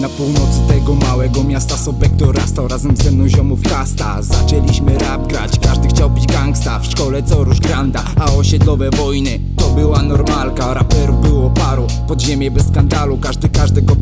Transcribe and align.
Na 0.00 0.08
północy 0.08 0.60
tego 0.68 0.94
małego 0.94 1.44
miasta 1.44 1.76
Sobek 1.76 2.14
dorastał 2.14 2.68
Razem 2.68 2.96
ze 2.96 3.10
mną 3.10 3.28
ziomów 3.28 3.62
kasta. 3.62 4.22
Zaczęliśmy 4.22 4.98
rap 4.98 5.26
grać, 5.26 5.58
każdy 5.58 5.88
chciał 5.88 6.10
być 6.10 6.26
gangsta. 6.26 6.78
W 6.78 6.86
szkole 6.86 7.22
co 7.22 7.44
róż 7.44 7.60
granda, 7.60 8.04
a 8.16 8.32
osiedlowe 8.32 8.90
wojny 8.90 9.40
To 9.56 9.70
była 9.70 10.02
normalka, 10.02 10.74
raperów 10.74 11.20
było 11.20 11.50
paru 11.50 11.86
Podziemie 12.08 12.50
bez 12.50 12.66
skandalu, 12.66 13.18
każdy 13.18 13.48
każdego 13.48 13.96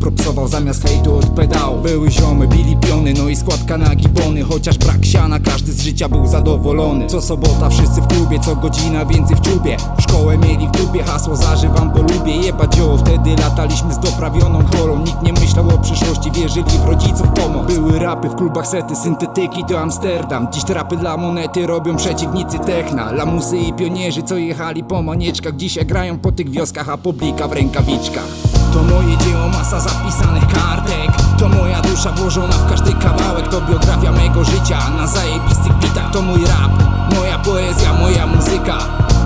Zamiast 0.49 0.83
hejtu 0.83 1.15
od 1.15 1.25
pedału. 1.25 1.81
Były 1.81 2.11
ziomy, 2.11 2.47
bili 2.47 2.77
piony, 2.77 3.13
no 3.17 3.29
i 3.29 3.35
składka 3.35 3.77
na 3.77 3.95
gibony 3.95 4.43
Chociaż 4.43 4.77
brak 4.77 5.05
siana, 5.05 5.39
każdy 5.39 5.73
z 5.73 5.81
życia 5.81 6.09
był 6.09 6.27
zadowolony. 6.27 7.07
Co 7.07 7.21
sobota 7.21 7.69
wszyscy 7.69 8.01
w 8.01 8.07
klubie, 8.07 8.39
co 8.39 8.55
godzina 8.55 9.05
więcej 9.05 9.35
w 9.37 9.41
czubie. 9.41 9.77
Szkołę 9.99 10.37
mieli 10.37 10.67
w 10.67 10.71
dupie, 10.71 11.03
hasło 11.03 11.35
zażywam, 11.35 11.91
bo 11.91 12.01
lubię 12.13 12.35
Jebać 12.35 12.77
ją, 12.77 12.97
wtedy 12.97 13.35
lataliśmy 13.41 13.93
z 13.93 13.99
doprawioną 13.99 14.63
cholą. 14.65 14.99
Nikt 14.99 15.21
nie 15.21 15.33
myślał 15.33 15.69
o 15.69 15.77
przyszłości, 15.77 16.31
wierzyli 16.31 16.71
w 16.85 16.85
rodziców 16.85 17.27
pomoc. 17.27 17.67
Były 17.67 17.99
rapy 17.99 18.29
w 18.29 18.35
klubach 18.35 18.67
sety, 18.67 18.95
syntetyki 18.95 19.65
to 19.65 19.79
Amsterdam. 19.79 20.47
Dziś 20.51 20.63
trapy 20.63 20.97
dla 20.97 21.17
monety 21.17 21.67
robią 21.67 21.95
przeciwnicy 21.95 22.59
techna. 22.59 23.11
Lamusy 23.11 23.57
i 23.57 23.73
pionierzy, 23.73 24.23
co 24.23 24.37
jechali 24.37 24.83
po 24.83 25.01
manieczkach. 25.01 25.55
Dzisiaj 25.55 25.85
grają 25.85 26.19
po 26.19 26.31
tych 26.31 26.49
wioskach, 26.49 26.89
a 26.89 26.97
publika 26.97 27.47
w 27.47 27.51
rękawiczkach 27.51 28.48
To 28.73 28.83
moje 28.83 29.17
dzieło, 29.17 29.47
masa 29.47 29.79
zapisanych 29.79 30.47
kartek. 30.47 31.11
To 31.37 31.49
moja 31.49 31.81
dusza 31.81 32.11
włożona 32.11 32.53
w 32.53 32.69
każdy 32.69 32.93
kawałek. 32.93 33.47
To 33.47 33.61
biografia 33.61 34.11
mego 34.11 34.43
życia 34.43 34.89
na 34.97 35.07
zajebistych 35.07 35.73
bitach 35.73 36.11
To 36.11 36.21
mój 36.21 36.45
rap, 36.45 36.71
moja 37.15 37.39
poezja, 37.39 37.93
moja 37.93 38.27
muzyka. 38.27 38.77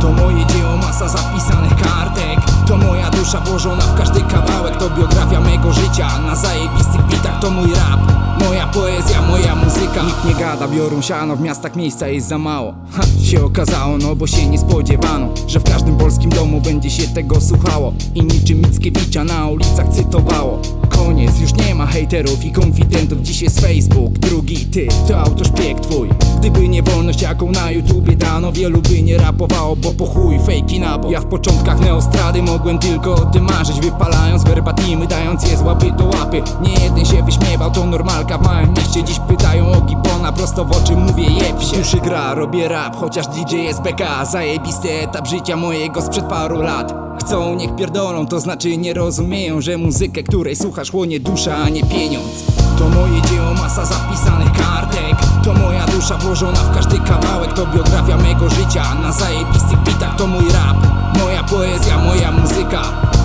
To 0.02 0.12
moje 0.12 0.46
dzieło, 0.46 0.78
masa 0.78 1.08
zapisanych 1.08 1.76
kartek. 1.76 2.40
To 2.68 2.78
moja 2.78 3.10
dusza 3.10 3.40
włożona 3.40 3.84
w 3.84 3.98
każdy 3.98 4.22
kawałek 4.22 4.43
To 4.84 4.90
biografia 4.90 5.40
mego 5.40 5.74
życia. 5.74 6.20
Na 6.28 6.36
zajebistych 6.36 7.08
bitach 7.08 7.40
To 7.42 7.50
mój 7.50 7.74
rap, 7.74 8.00
moja 8.40 8.68
poezja, 8.68 9.22
moja 9.22 9.56
muzyka. 9.56 10.04
Nikt 10.04 10.26
nie 10.26 10.34
gada, 10.36 10.68
biorą 10.68 11.02
siano, 11.02 11.36
w 11.36 11.42
miastach 11.42 11.76
miejsca 11.76 12.08
jest 12.08 12.28
za 12.28 12.38
mało. 12.38 12.74
Ha, 12.92 13.04
Się 13.24 13.46
okazało, 13.46 13.98
no 13.98 14.16
bo 14.16 14.28
się 14.28 14.48
nie 14.48 14.58
spodziewano 14.58 15.30
Że 15.48 15.60
w 15.60 15.64
każdym 15.64 15.98
polskim 15.98 16.30
domu 16.30 16.62
będzie 16.62 16.90
się 16.90 17.08
tego 17.08 17.42
słuchało. 17.42 17.94
I 18.16 18.22
niczym 18.22 18.58
Mickiewicza 18.58 19.24
na 19.24 19.48
ulicach 19.48 19.88
cytowało 19.90 20.62
Koniec, 20.96 21.40
już 21.40 21.54
nie 21.54 21.76
ma 21.76 21.86
hejterów 21.86 22.46
i 22.46 22.52
konfidentów. 22.52 23.22
Dziś 23.22 23.42
jest 23.42 23.62
Facebook, 23.62 24.14
drugi 24.14 24.66
ty, 24.66 24.88
to 25.08 25.20
autoszpieg 25.20 25.80
twój. 25.80 26.10
Gdyby 26.40 26.70
nie 26.70 26.84
wolność 26.84 27.22
jaką 27.22 27.52
na 27.52 27.72
YouTubie 27.72 28.16
dano 28.16 28.52
Wielu 28.52 28.82
by 28.82 29.02
nie 29.02 29.18
rapowało, 29.18 29.76
bo 29.76 29.92
po 29.92 30.06
chuj 30.06 30.40
fejki 30.46 30.80
na 30.80 30.98
bok. 30.98 31.12
Ja 31.12 31.22
w 31.22 31.26
początkach 31.26 31.80
neostrady 31.80 32.42
mogłem 32.42 32.80
tylko 32.80 33.16
o 33.16 33.26
tym 33.26 33.44
marzyć 33.44 33.80
Wypalając 33.80 34.44
werbatimy, 34.44 35.08
dając 35.08 35.52
je 35.52 35.58
z 35.58 35.62
łapy 35.62 35.92
do 35.92 36.06
łapy. 36.06 36.42
Nie 36.62 36.84
jeden 36.84 37.06
się 37.06 37.24
wyśmiewał, 37.24 37.72
to 37.72 37.86
normalka 37.86 38.38
w 38.38 38.44
małym 38.44 38.74
mieście. 38.74 39.04
Dziś 39.04 39.20
pytają 39.28 39.72
o 39.72 39.82
Gibona, 39.82 40.32
prosto 40.32 40.66
w 40.66 40.72
oczy 40.72 40.96
mówię 40.96 41.24
jeb 41.24 41.64
się. 41.64 41.78
Duszy 41.78 41.98
gra, 41.98 42.34
robię 42.34 42.68
rap, 42.68 42.96
chociaż 42.96 43.28
DJ 43.28 43.56
jest 43.56 43.82
BK 43.82 44.26
Zajebisty 44.26 44.92
etap 44.92 45.28
życia 45.28 45.56
mojego 45.56 46.02
sprzed 46.02 46.26
paru 46.26 46.62
lat 46.62 47.13
Chcą, 47.20 47.56
niech 47.56 47.76
pierdolą, 47.76 48.28
to 48.28 48.40
znaczy 48.40 48.78
nie 48.78 48.94
rozumieją 48.94 49.62
Że 49.62 49.78
muzykę, 49.78 50.24
której 50.24 50.56
słuchasz 50.56 50.92
chłonie 50.92 51.20
dusza, 51.20 51.58
a 51.58 51.70
nie 51.70 51.84
pieniądz. 51.84 52.44
To 52.78 52.90
moje 52.90 53.22
dzieło, 53.22 53.54
masa 53.54 53.86
zapisanych 53.86 54.52
kartek. 54.52 55.16
To 55.44 55.54
moja 55.54 55.86
dusza 55.86 56.18
włożona 56.18 56.60
w 56.60 56.76
każdy 56.76 57.00
kawałek. 57.00 57.54
To 57.54 57.66
biografia 57.66 58.18
mego 58.18 58.50
życia 58.50 58.96
na 59.02 59.12
zajebistych 59.12 59.80
bitach 59.84 60.16
To 60.16 60.28
mój 60.28 60.46
rap, 60.50 60.78
moja 61.20 61.44
poezja, 61.44 61.98
moja 61.98 62.32
muzyka. 62.32 62.82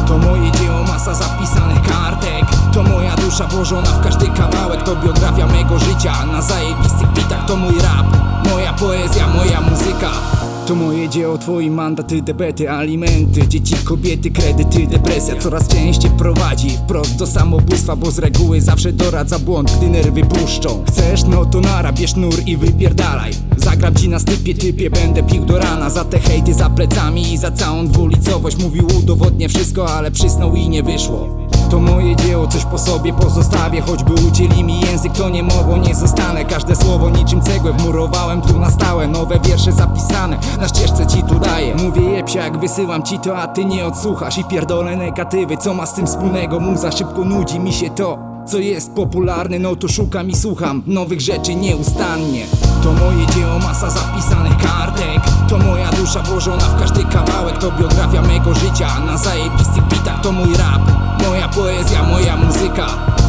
To 0.06 0.18
moje 0.18 0.52
dzieło, 0.52 0.82
masa 0.82 1.14
zapisanych 1.14 1.82
kartek. 1.82 2.44
To 2.74 2.82
moja 2.82 3.16
dusza 3.16 3.46
włożona 3.46 3.90
w 3.90 4.04
każdy 4.04 4.26
kawałek. 4.26 4.82
To 4.82 4.96
biografia 4.96 5.46
mego 5.46 5.78
życia 5.78 6.26
na 6.32 6.42
zajebistych 6.42 7.08
bitach 7.14 7.46
To 7.46 7.56
mój 7.56 7.74
rap, 7.78 8.06
moja 8.50 8.72
poezja, 8.72 9.28
moja 9.28 9.60
muzyka 9.60 10.37
to 10.68 10.74
moje 10.74 11.08
dzieło, 11.08 11.38
twoi 11.38 11.70
mandaty, 11.70 12.22
debety, 12.22 12.70
alimenty. 12.70 13.48
Dzieci, 13.48 13.74
kobiety, 13.84 14.30
kredyty, 14.30 14.86
depresja 14.86 15.36
Coraz 15.36 15.68
częściej 15.68 16.10
prowadzi 16.10 16.70
wprost 16.70 17.16
do 17.16 17.26
samobójstwa 17.26 17.96
Bo 17.96 18.10
z 18.10 18.18
reguły 18.18 18.60
zawsze 18.60 18.92
doradza 18.92 19.38
błąd, 19.38 19.72
gdy 19.76 19.88
nerwy 19.88 20.20
puszczą 20.20 20.84
Chcesz? 20.88 21.24
No 21.24 21.44
to 21.44 21.60
nara, 21.60 21.92
bierz 21.92 22.16
nur 22.16 22.34
i 22.46 22.56
wypierdalaj. 22.56 23.32
Zagram 23.56 23.94
ci 23.94 24.08
na 24.08 24.18
stypie, 24.18 24.54
typie, 24.54 24.90
będę 24.90 25.22
pił 25.22 25.44
do 25.44 25.58
rana. 25.58 25.90
Za 25.90 26.04
te 26.04 26.18
hejty 26.18 26.54
za 26.54 26.70
plecami 26.70 27.32
i 27.32 27.38
za 27.38 27.50
całą 27.50 27.86
dwulicowość. 27.86 28.56
Mówił 28.56 28.86
udowodnię 28.98 29.48
wszystko, 29.48 29.94
ale 29.94 30.10
przysnął 30.10 30.54
i 30.54 30.68
nie 30.68 30.82
wyszło 30.82 31.47
to 31.68 31.80
moje 31.80 32.16
dzieło, 32.16 32.46
coś 32.46 32.64
po 32.64 32.78
sobie 32.78 33.12
pozostawię. 33.12 33.80
Choćby 33.80 34.12
ucięli 34.12 34.64
mi 34.64 34.80
język, 34.80 35.12
to 35.12 35.28
nie 35.28 35.42
mogło, 35.42 35.76
nie 35.76 35.94
zostanę. 35.94 36.44
Każde 36.44 36.76
słowo 36.76 37.10
niczym 37.10 37.40
cegłę 37.40 37.72
wmurowałem 37.72 38.42
tu 38.42 38.58
na 38.58 38.70
stałe. 38.70 39.08
Nowe 39.08 39.40
wiersze 39.40 39.72
zapisane, 39.72 40.38
na 40.60 40.68
ścieżce 40.68 41.06
ci 41.06 41.22
tu 41.22 41.38
daję. 41.38 41.74
Mówię 41.74 42.02
jebsia 42.02 42.44
jak 42.44 42.58
wysyłam 42.58 43.02
ci 43.02 43.18
to, 43.18 43.38
a 43.38 43.46
ty 43.46 43.64
nie 43.64 43.86
odsłuchasz. 43.86 44.38
I 44.38 44.44
pierdolę 44.44 44.96
negatywy, 44.96 45.56
co 45.56 45.74
ma 45.74 45.86
z 45.86 45.94
tym 45.94 46.06
wspólnego? 46.06 46.60
Muza 46.60 46.92
szybko 46.92 47.24
nudzi 47.24 47.60
mi 47.60 47.72
się 47.72 47.90
to 47.90 48.18
co 48.46 48.58
jest 48.58 48.92
popularne, 48.92 49.58
no 49.58 49.76
to 49.76 49.88
szukam 49.88 50.30
i 50.30 50.34
słucham 50.34 50.82
nowych 50.86 51.20
rzeczy 51.20 51.54
nieustannie 51.54 52.46
To 52.82 52.92
moje 52.92 53.26
dzieło, 53.26 53.58
masa 53.58 53.90
zapisanych 53.90 54.56
kartek. 54.56 55.20
To 55.48 55.58
moja 55.58 55.90
dusza 55.90 56.22
włożona 56.22 56.64
w 56.64 56.80
każdy 56.80 57.04
kawałek. 57.04 57.58
To 57.58 57.70
biografia 57.70 58.22
mego 58.22 58.54
życia 58.54 59.00
na 59.00 59.16
zajebistych 59.16 59.84
bitach. 59.84 60.20
To 60.20 60.32
mój 60.32 60.54
rap, 60.54 60.82
moja 61.26 61.48
poezja, 61.48 62.02
moja 62.02 62.36
muzyka. 62.36 62.86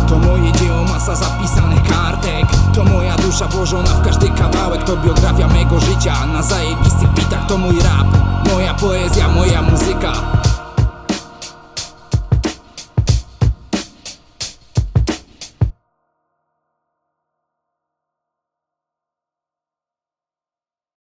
To 0.07 0.19
moje 0.19 0.51
dzieło, 0.51 0.83
masa 0.83 1.15
zapisanych 1.15 1.83
kartek. 1.83 2.45
To 2.75 2.83
moja 2.83 3.15
dusza 3.15 3.47
włożona 3.47 3.89
w 3.89 4.01
każdy 4.05 4.29
kawałek. 4.29 4.83
To 4.83 4.97
biografia 4.97 5.47
mego 5.47 5.79
życia 5.79 6.25
na 6.25 6.41
zajebistych 6.41 7.09
bitach. 7.09 7.45
To 7.47 7.57
mój 7.57 7.79
rap, 7.79 8.07
moja 8.53 8.73
poezja, 8.73 9.27
moja 9.27 9.61
muzyka 9.61 10.13